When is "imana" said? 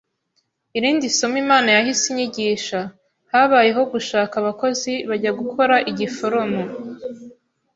1.43-1.69